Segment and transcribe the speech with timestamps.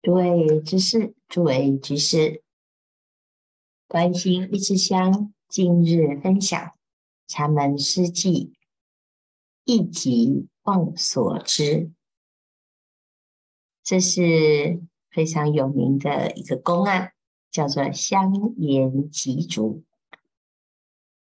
[0.00, 2.44] 诸位居士，诸位居士，
[3.88, 6.60] 关心一枝香，今日分享
[7.26, 8.52] 《禅门诗记》
[9.64, 11.90] 一集忘所知，
[13.82, 14.80] 这是
[15.10, 17.12] 非常有名的一个公案，
[17.50, 19.82] 叫做香严集竹。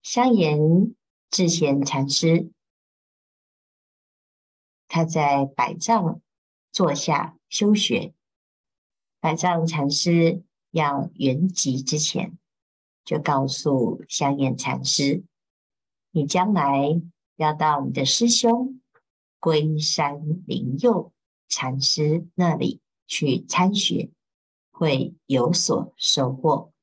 [0.02, 0.96] 香严
[1.30, 2.50] 智贤禅师，
[4.88, 6.22] 他在百丈
[6.72, 8.14] 坐下修学。
[9.22, 12.40] 百丈禅师要圆寂之前，
[13.06, 15.24] 就告诉香严禅师
[16.10, 17.00] ：“你将来
[17.36, 18.82] 要到你的师兄
[19.40, 21.14] 龟山灵佑
[21.48, 24.10] 禅师那里去参学，
[24.72, 26.74] 会有所收获。”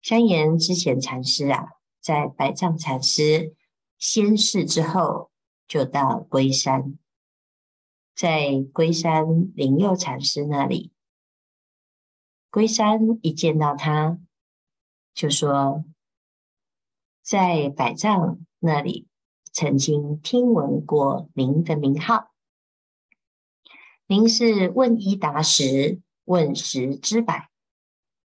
[0.00, 1.68] 香严之前禅师啊，
[2.00, 3.54] 在百丈禅师
[3.98, 5.30] 仙逝之后，
[5.66, 6.98] 就到龟山，
[8.16, 10.90] 在龟山灵佑禅师那里。
[12.50, 14.18] 龟山一见到他，
[15.12, 15.84] 就说
[17.20, 19.06] ：“在百丈那里
[19.52, 22.30] 曾经听闻过您的名号，
[24.06, 27.50] 您是问一答十，问十知百。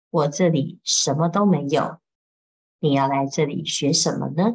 [0.08, 2.00] 我这里什么都没有，
[2.78, 4.54] 你要来这里学什么呢？”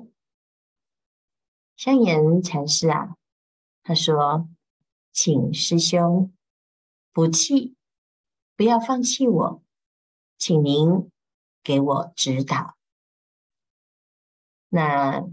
[1.77, 3.17] 香严禅师啊，
[3.83, 4.49] 他说
[5.13, 6.33] ：“请师兄
[7.11, 7.75] 不弃。”
[8.55, 9.63] 不要放弃我，
[10.37, 11.09] 请您
[11.63, 12.75] 给我指导。
[14.69, 15.27] 那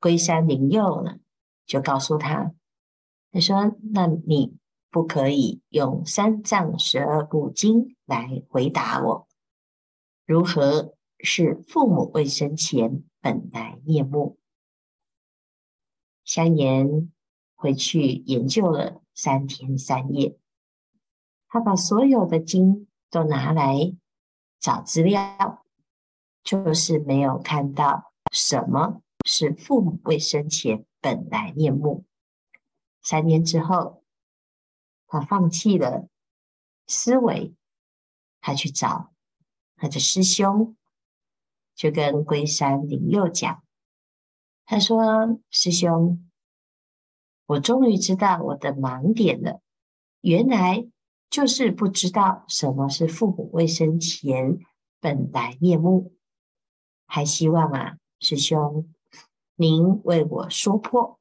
[0.00, 1.18] 龟山灵佑呢，
[1.66, 2.52] 就告诉他，
[3.30, 4.56] 他说：“那你
[4.90, 9.28] 不可以用三藏十二部经来回答我，
[10.24, 14.38] 如何是父母未生前本来面目？”
[16.24, 17.12] 香严
[17.54, 20.38] 回去研究了三天三夜。
[21.52, 23.94] 他把所有的经都拿来
[24.58, 25.66] 找资料，
[26.42, 32.06] 就是没有看到什么是父母未生前本来面目。
[33.02, 34.02] 三年之后，
[35.06, 36.08] 他放弃了
[36.86, 37.54] 思维，
[38.40, 39.12] 他去找
[39.76, 40.74] 他的师兄，
[41.74, 43.62] 就跟龟山灵佑讲，
[44.64, 46.30] 他说：“师兄，
[47.44, 49.60] 我终于知道我的盲点了，
[50.22, 50.88] 原来。”
[51.32, 54.58] 就是不知道什么是父母未生前
[55.00, 56.14] 本来面目，
[57.06, 58.92] 还希望啊，师兄
[59.54, 61.18] 您为我说破。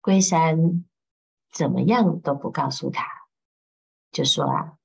[0.00, 0.86] 龟山
[1.52, 3.06] 怎么样都不告诉他，
[4.10, 4.78] 就说啊，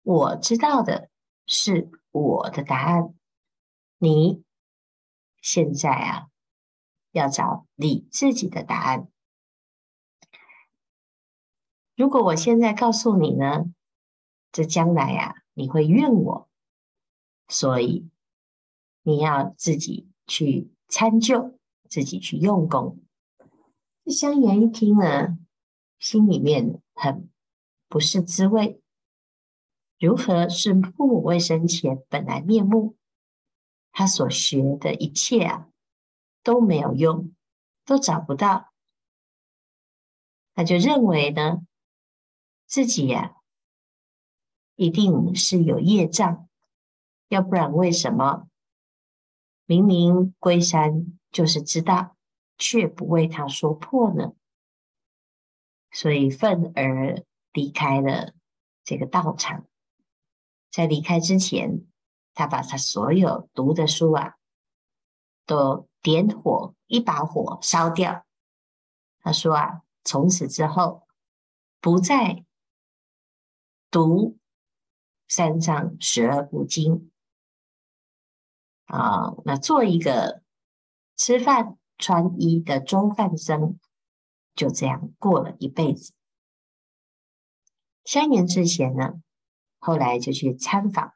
[0.00, 1.10] 我知道的
[1.44, 3.14] 是我的答案，
[3.98, 4.42] 你
[5.42, 6.28] 现在啊
[7.10, 9.11] 要找你自己的答案。
[11.94, 13.66] 如果我现在告诉你呢，
[14.50, 16.48] 这将来呀、啊，你会怨我，
[17.48, 18.08] 所以
[19.02, 21.58] 你要自己去参究，
[21.90, 22.98] 自己去用功。
[24.04, 25.38] 这香严一听呢，
[25.98, 27.28] 心里面很
[27.88, 28.80] 不是滋味。
[29.98, 32.96] 如何是父母未生前本来面目？
[33.92, 35.68] 他所学的一切啊，
[36.42, 37.34] 都没有用，
[37.84, 38.72] 都找不到。
[40.54, 41.66] 他就认为呢。
[42.72, 43.36] 自己呀、
[44.76, 46.48] 一定是有业障，
[47.28, 48.48] 要不然为什么
[49.66, 52.16] 明明龟山就是知道，
[52.56, 54.32] 却不为他说破呢？
[55.90, 57.22] 所以愤而
[57.52, 58.32] 离开了
[58.84, 59.66] 这个道场。
[60.70, 61.86] 在离开之前，
[62.32, 64.36] 他把他所有读的书啊，
[65.44, 68.24] 都点火，一把火烧掉。
[69.20, 71.06] 他说啊，从此之后
[71.78, 72.46] 不再。
[73.92, 74.38] 读
[75.28, 77.12] 三藏十二部经
[78.86, 80.42] 啊，那做一个
[81.14, 83.78] 吃饭穿衣的中饭僧，
[84.54, 86.14] 就这样过了一辈子。
[88.06, 89.20] 三年之前呢，
[89.78, 91.12] 后来就去参访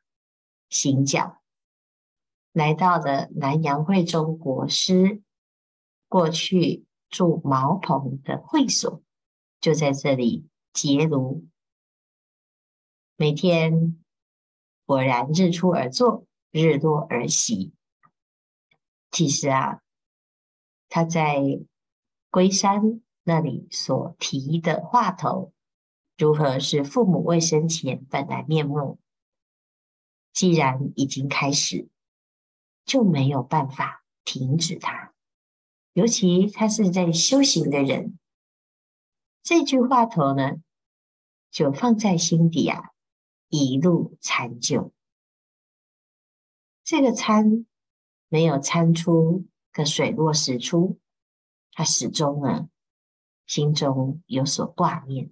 [0.69, 1.40] 行脚，
[2.52, 5.22] 来到了南阳慧忠国师
[6.08, 9.02] 过去住茅棚的会所，
[9.62, 11.46] 就在这里结庐。
[13.19, 13.97] 每天
[14.85, 17.73] 果然日出而作，日落而息。
[19.11, 19.81] 其实啊，
[20.91, 21.41] 他在
[22.31, 25.55] 龟山那里所提的话头，
[26.19, 28.99] 如何是父母未生前本来面目？
[30.35, 31.89] 既然已经开始，
[32.85, 35.15] 就没有办法停止它。
[35.95, 38.19] 尤其他是在修行的人，
[39.43, 40.57] 这句话头呢，
[41.51, 42.91] 就放在心底啊，
[43.48, 44.93] 一路参究。
[46.82, 47.66] 这个参
[48.28, 50.98] 没有参出个水落石出，
[51.72, 52.69] 他始终呢，
[53.46, 55.31] 心中有所挂念。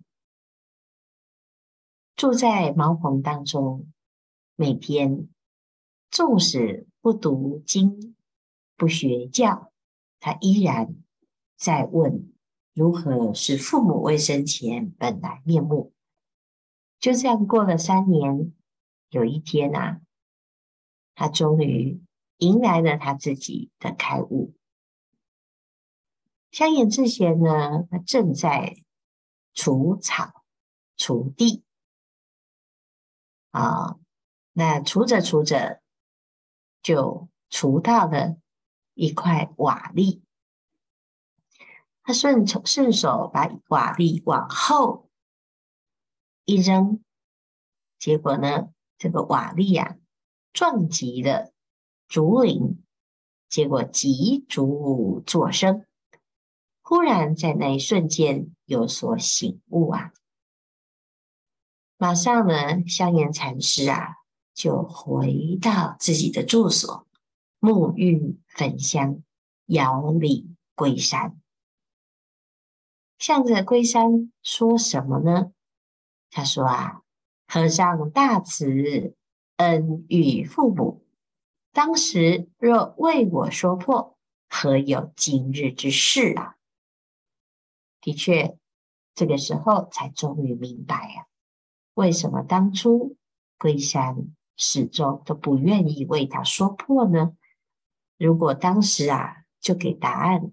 [2.16, 3.92] 住在茅棚当中，
[4.56, 5.28] 每天
[6.10, 8.16] 纵使不读经、
[8.76, 9.72] 不学教，
[10.20, 10.94] 他依然
[11.56, 12.32] 在问
[12.72, 15.93] 如何使父母未生前本来面目。
[17.04, 18.54] 就这样过了三年，
[19.10, 20.00] 有一天啊，
[21.14, 22.02] 他终于
[22.38, 24.54] 迎来了他自己的开悟。
[26.50, 28.82] 香严智贤呢，他正在
[29.52, 30.44] 除草、
[30.96, 31.62] 除地。
[33.50, 33.98] 啊，
[34.54, 35.82] 那除着除着，
[36.80, 38.38] 就除到了
[38.94, 40.22] 一块瓦砾。
[42.02, 45.10] 他顺手顺手把瓦砾往后
[46.44, 47.02] 一扔，
[47.98, 48.68] 结果呢，
[48.98, 49.96] 这个瓦砾啊
[50.52, 51.52] 撞击了
[52.06, 52.84] 竹林，
[53.48, 55.86] 结果急竹作声。
[56.82, 60.12] 忽然在那一瞬间有所醒悟啊！
[61.96, 64.16] 马上呢，香严禅师啊，
[64.52, 67.06] 就回到自己的住所，
[67.58, 69.22] 沐浴焚香，
[69.64, 71.40] 遥礼归山。
[73.18, 75.52] 向着归山说什么呢？
[76.36, 77.02] 他说啊，
[77.46, 79.14] 和尚大慈，
[79.58, 81.06] 恩遇父母，
[81.72, 86.56] 当时若为我说破，何有今日之事啊？
[88.00, 88.58] 的确，
[89.14, 91.26] 这个时候才终于明白呀、啊。
[91.94, 93.16] 为什么当初
[93.56, 97.36] 龟山始终都不愿意为他说破呢？
[98.18, 100.50] 如果当时啊就给答案，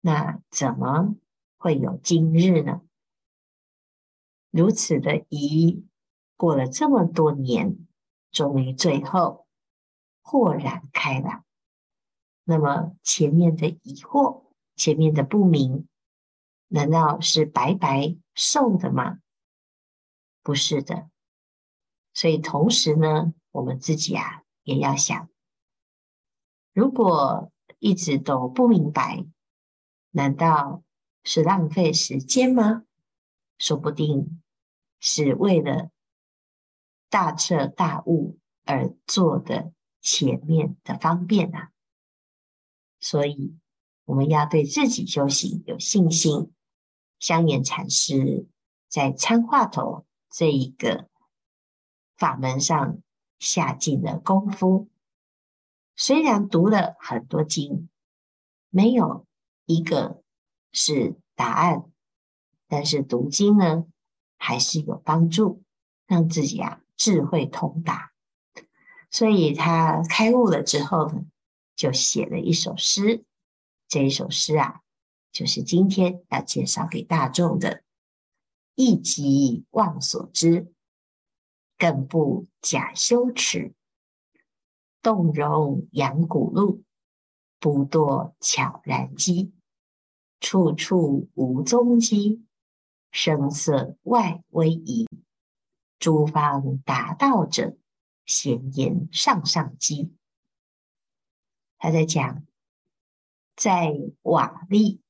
[0.00, 1.14] 那怎么
[1.58, 2.80] 会有今日呢？
[4.50, 5.84] 如此的疑，
[6.36, 7.86] 过了这么多年，
[8.32, 9.46] 终于最后
[10.22, 11.44] 豁然开朗。
[12.44, 14.44] 那么前面的疑惑，
[14.74, 15.86] 前面的不明，
[16.66, 19.20] 难道是白白受的吗？
[20.42, 21.08] 不是的，
[22.12, 25.28] 所以同时呢，我们自己啊也要想，
[26.72, 29.24] 如果一直都不明白，
[30.10, 30.82] 难道
[31.22, 32.84] 是浪费时间吗？
[33.60, 34.42] 说不定
[34.98, 35.90] 是为了
[37.08, 41.70] 大彻大悟而做的前面的方便啊。
[42.98, 43.56] 所以
[44.04, 46.52] 我们要对自己修行有信心。
[47.20, 48.48] 香严禅师
[48.88, 50.04] 在参话头。
[50.32, 51.08] 这一个
[52.16, 53.02] 法门上
[53.40, 54.88] 下尽了功夫，
[55.96, 57.88] 虽然读了很多经，
[58.68, 59.26] 没有
[59.66, 60.22] 一个
[60.70, 61.89] 是答案，
[62.70, 63.84] 但是读经呢，
[64.38, 65.64] 还是有帮助，
[66.06, 68.12] 让自己啊智慧通达。
[69.10, 71.24] 所以他开悟了之后呢，
[71.74, 73.24] 就写了一首诗。
[73.88, 74.82] 这一首诗啊，
[75.32, 77.82] 就是今天要介绍给大众的。
[78.76, 80.72] 一即忘所知，
[81.76, 83.74] 更不假修持。
[85.02, 86.84] 动容扬古路，
[87.58, 89.52] 不堕悄然机。
[90.38, 92.44] 处处无踪迹，
[93.10, 95.06] 声色外微移。
[95.98, 97.76] 诸方达道者，
[98.24, 100.14] 闲言上上机。
[101.76, 102.44] 他在讲，
[103.54, 105.00] 在瓦砾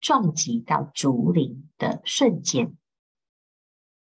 [0.00, 2.76] 撞击到竹林的瞬间。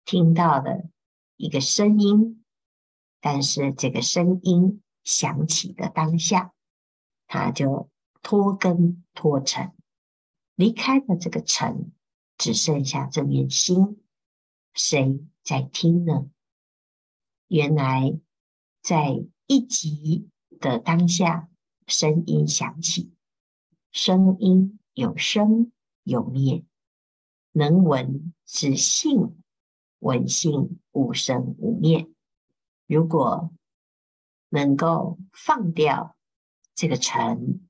[0.03, 0.89] 听到了
[1.35, 2.43] 一个声音，
[3.21, 6.53] 但是这个声音响起的当下，
[7.27, 7.89] 他就
[8.21, 9.73] 脱根脱尘，
[10.55, 11.93] 离开了这个尘，
[12.37, 14.01] 只剩下这面心。
[14.73, 16.29] 谁在听呢？
[17.47, 18.19] 原来
[18.81, 20.29] 在一即
[20.59, 21.49] 的当下，
[21.87, 23.13] 声音响起，
[23.91, 25.71] 声音有生
[26.03, 26.63] 有灭，
[27.51, 29.41] 能闻是性。
[29.99, 32.07] 闻性无生无灭，
[32.85, 33.51] 如果
[34.49, 36.15] 能够放掉
[36.75, 37.67] 这个尘，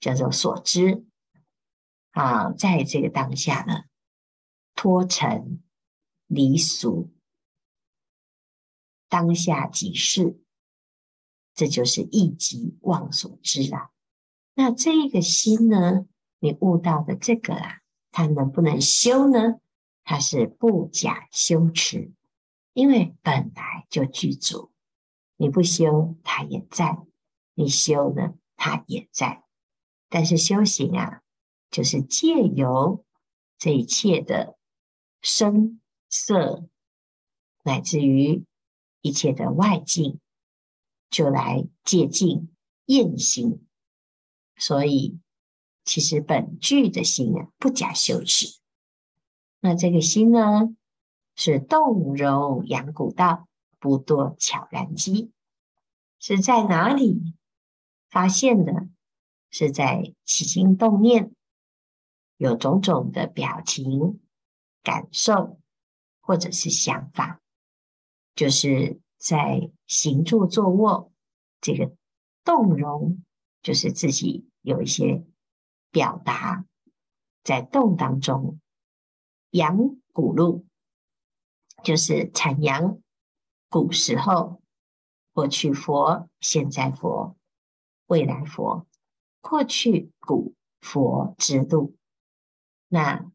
[0.00, 1.04] 叫做所知
[2.12, 3.84] 啊，在这个当下呢，
[4.80, 5.60] 脱尘
[6.28, 7.10] 离俗，
[9.08, 10.40] 当下即是，
[11.52, 13.90] 这就是一即忘所知啊。
[14.54, 16.06] 那这个心呢，
[16.38, 17.80] 你悟到的这个啊，
[18.12, 19.58] 它能不能修呢？
[20.04, 22.12] 它是不假修持，
[22.72, 24.70] 因为本来就具足，
[25.36, 27.04] 你不修它也在，
[27.54, 29.42] 你修呢它也在。
[30.08, 31.22] 但是修行啊，
[31.68, 33.04] 就是借由
[33.58, 34.56] 这一切的
[35.20, 36.66] 声色
[37.62, 38.44] 乃至于
[39.00, 40.20] 一切的外境，
[41.10, 42.54] 就来借境
[42.86, 43.66] 验行。
[44.56, 45.18] 所以，
[45.84, 48.58] 其实本具的心啊，不假修持。
[49.60, 50.74] 那这个心呢，
[51.34, 53.48] 是动柔养古道，
[53.78, 55.30] 不堕悄然机。
[56.18, 57.34] 是在哪里
[58.08, 58.88] 发现的？
[59.50, 61.32] 是在起心动念，
[62.36, 64.20] 有种种的表情、
[64.88, 65.60] 感受，
[66.22, 67.42] 或者是想法，
[68.34, 71.12] 就是在行住坐卧
[71.60, 71.94] 这个
[72.42, 73.22] 动容，
[73.60, 75.26] 就是自己有一些
[75.90, 76.64] 表达，
[77.44, 78.58] 在动当中，
[79.50, 80.64] 扬古路，
[81.84, 83.02] 就是阐扬
[83.68, 84.62] 古时候。
[85.34, 87.36] 过去佛、现在佛、
[88.06, 88.88] 未来佛，
[89.40, 91.94] 过去古佛之路。
[92.88, 93.30] 那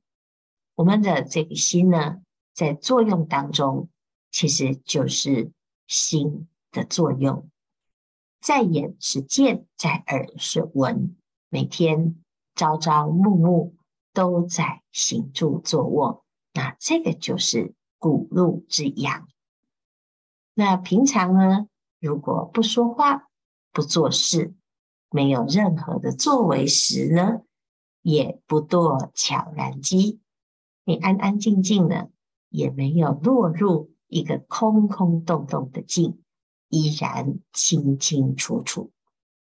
[0.76, 2.22] 我们的这个心呢，
[2.54, 3.90] 在作用当中，
[4.32, 5.52] 其实就是
[5.88, 7.48] 心的作用。
[8.42, 11.16] 在眼是见，在耳是闻，
[11.50, 12.16] 每天
[12.56, 13.76] 朝朝暮暮
[14.14, 16.26] 都在行住坐卧。
[16.54, 19.28] 那这个就是古路之阳。
[20.56, 21.68] 那平常呢？
[22.00, 23.30] 如果不说话、
[23.72, 24.54] 不做事，
[25.10, 27.42] 没有任何的作为时呢，
[28.02, 30.20] 也不堕悄然机。
[30.86, 32.12] 你安安静静的，
[32.50, 36.22] 也没有落入一个空空洞洞的境，
[36.68, 38.92] 依然清清楚楚。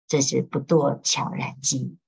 [0.07, 1.99] 这是不堕悄然机。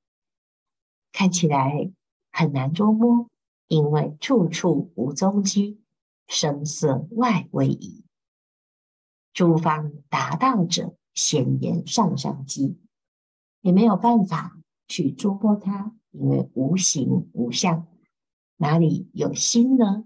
[1.13, 1.93] 看起来
[2.33, 3.29] 很难捉摸，
[3.69, 5.83] 因为处处无踪迹，
[6.27, 8.05] 声色外为矣。
[9.35, 12.79] 诸方达道者，显言上上机，
[13.61, 14.59] 也没有办法
[14.89, 17.87] 去捉摸它，因为无形无相，
[18.61, 20.05] 哪里有心呢？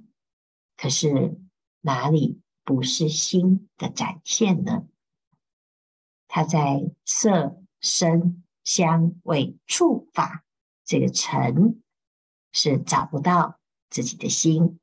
[0.77, 1.41] 可是
[1.81, 4.87] 哪里不是心的展现呢？
[6.29, 10.45] 它在色、声、香、味、触、法
[10.85, 11.83] 这个尘
[12.53, 13.59] 是找不到
[13.91, 14.79] 自己的心，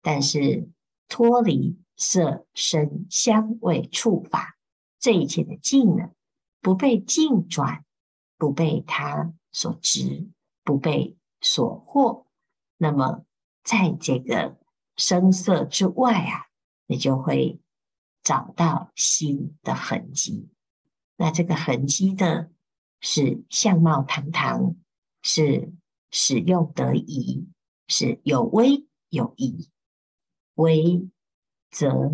[0.00, 0.70] 但是
[1.06, 1.78] 脱离。
[1.94, 4.56] 色、声、香、味、触、法，
[4.98, 6.10] 这一切的境呢，
[6.60, 7.84] 不被境转，
[8.38, 10.28] 不被他所执，
[10.64, 12.24] 不被所惑。
[12.82, 13.24] 那么，
[13.62, 14.58] 在这个
[14.96, 16.46] 声色之外啊，
[16.88, 17.60] 你就会
[18.24, 20.50] 找到心的痕迹。
[21.16, 22.50] 那这个痕迹的，
[22.98, 24.74] 是相貌堂堂，
[25.22, 25.72] 是
[26.10, 27.46] 使用得宜，
[27.86, 29.70] 是有威有仪，
[30.54, 31.08] 威。
[31.70, 32.10] 则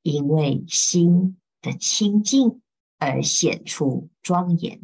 [0.00, 2.62] 因为心的清净
[2.98, 4.80] 而显出庄严，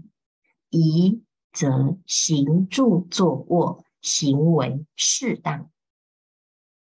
[0.69, 5.71] 仪则行住坐卧行为适当，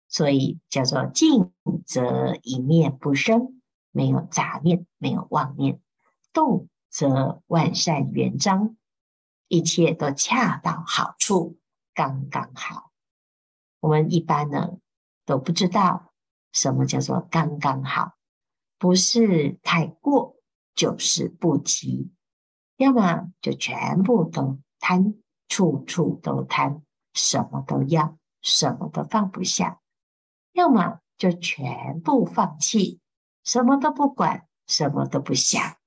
[0.07, 1.51] 所以叫做静
[1.85, 3.61] 则一念不生，
[3.91, 5.79] 没有杂念，没有妄念；
[6.33, 8.77] 动则万善圆彰，
[9.47, 11.57] 一切都恰到好处，
[11.93, 12.91] 刚刚好。
[13.79, 14.77] 我们一般呢
[15.25, 16.13] 都不知道。
[16.51, 18.13] 什么叫做刚刚好？
[18.79, 20.35] 不是太过，
[20.73, 22.11] 就是不及。
[22.75, 26.81] 要么就全部都贪，处处都贪，
[27.13, 29.79] 什么都要，什么都放不下；
[30.53, 32.99] 要么就全部放弃，
[33.43, 35.77] 什么都不管，什么都不想。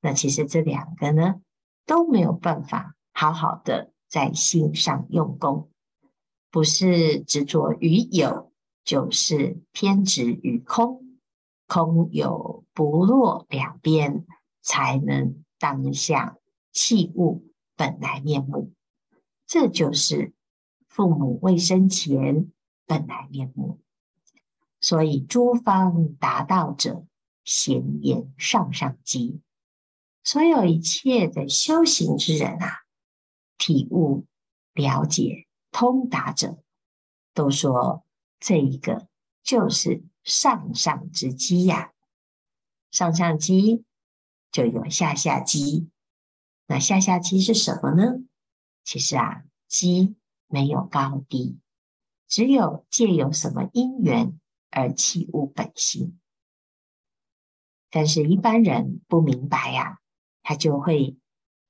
[0.00, 1.40] 那其实这两个呢，
[1.86, 5.70] 都没有办法好好的在心上用功，
[6.50, 8.48] 不是执着于有。
[8.82, 11.18] 就是偏执于空，
[11.68, 14.26] 空有不落两边，
[14.62, 16.38] 才能当下
[16.72, 17.44] 契悟
[17.76, 18.72] 本来面目。
[19.50, 20.32] 这就是
[20.86, 22.52] 父母未生前
[22.86, 23.80] 本来面目。
[24.80, 27.04] 所以诸方达道者，
[27.42, 29.40] 咸言上上机。
[30.22, 32.82] 所有一切的修行之人啊，
[33.58, 34.24] 体悟、
[34.72, 36.62] 了解、通达者，
[37.34, 38.04] 都说。
[38.38, 39.08] 这一个
[39.42, 41.92] 就是上上之机呀，
[42.92, 43.84] 上上机
[44.52, 45.90] 就有下下机，
[46.68, 48.22] 那下下机是什么呢？
[48.90, 50.16] 其实啊，机
[50.48, 51.60] 没有高低，
[52.26, 56.18] 只有借由什么因缘而契悟本性。
[57.88, 60.00] 但是，一般人不明白呀，
[60.42, 61.16] 他就会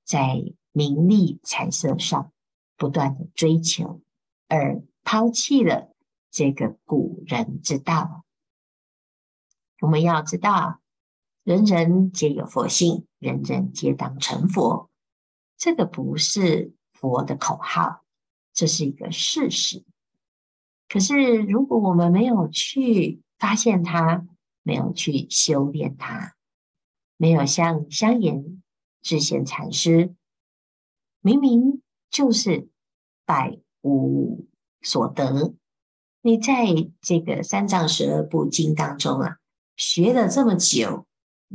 [0.03, 2.33] 在名利财色上
[2.79, 4.01] 不断的追求，
[4.49, 5.95] 而抛弃了。
[6.31, 8.25] 这个古人之道，
[9.81, 10.81] 我们要知道，
[11.45, 14.89] 人人皆有佛性，人人皆当成佛。
[15.59, 18.05] 这个不是佛的口号，
[18.53, 19.85] 这是一个事实。
[20.89, 24.27] 可是，如果我们没有去发现它
[24.63, 26.35] 没有去修炼它，
[27.17, 28.63] 没有像香严
[29.01, 30.15] 智贤禅师，
[31.21, 31.81] 明明
[32.11, 32.69] 就是
[33.25, 34.47] 百无
[34.83, 35.55] 所得。
[36.23, 36.67] 你在
[37.01, 39.39] 这个三藏十二部经当中啊，
[39.77, 41.07] 学了这么久，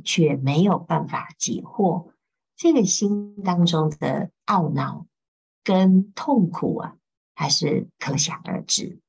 [0.04, 2.12] 却没有办法解惑，
[2.56, 5.06] 这个心当中的懊恼
[5.66, 6.96] 跟痛苦啊，
[7.34, 9.02] 还是可想而知。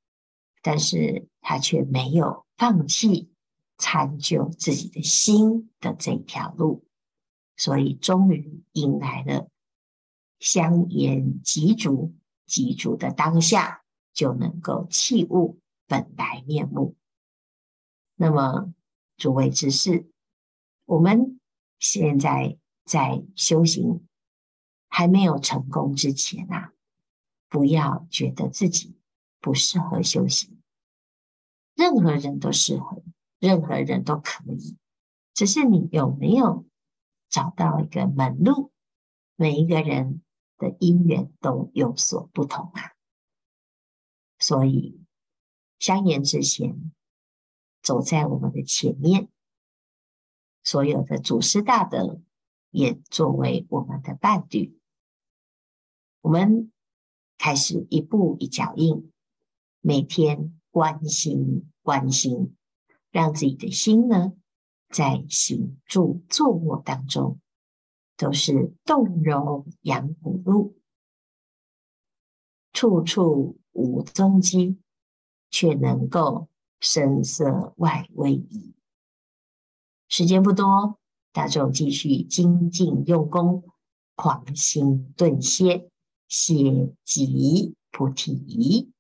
[0.61, 3.31] 但是他却没有放弃
[3.79, 6.85] 参究自己的心的这条路，
[7.57, 9.49] 所以终于迎来了
[10.41, 12.13] 香严及足，
[12.47, 13.85] 及足的当下。
[14.17, 16.97] 就能够契悟本来面目。
[18.15, 18.73] 那么，
[19.19, 20.11] 诸位知识，
[20.87, 21.39] 我们
[21.79, 24.09] 现在在修行
[24.89, 26.73] 还没有成功之前啊，
[27.49, 28.99] 不要觉得自己
[29.41, 30.61] 不适合修行。
[31.75, 33.03] 任何人都适合，
[33.39, 34.77] 任何人都可以，
[35.35, 36.67] 只是你有没有
[37.29, 38.73] 找到一个门路？
[39.35, 40.23] 每一个人
[40.57, 42.93] 的因缘都有所不同啊。
[44.39, 45.05] 所以，
[45.79, 46.93] 香严智贤
[47.83, 49.29] 走在我们的前面，
[50.65, 52.23] 所有的祖师大德
[52.77, 54.79] 也作为我们的伴侣。
[56.21, 56.71] 我们
[57.39, 59.11] 开始一步一脚印，
[59.81, 62.55] 每天观心观心，
[63.11, 64.35] 让自己的心呢，
[64.91, 67.41] 在行住坐卧当中，
[68.19, 70.77] 都是动柔养骨路，
[72.75, 73.59] 处处。
[73.79, 74.79] 无踪迹，
[75.51, 76.49] 却能够
[76.81, 78.75] 声色外威仪。
[80.09, 80.99] 时间不多，
[81.37, 83.63] 大众继续精进用功，
[84.15, 85.87] 狂心顿歇，
[86.29, 88.91] 歇即菩提。